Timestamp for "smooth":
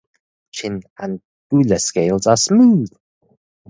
2.35-2.89